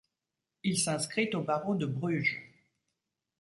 Il 0.63 0.79
s'inscrit 0.79 1.29
au 1.35 1.41
barreau 1.43 1.75
de 1.75 1.85
Bruges. 1.85 2.41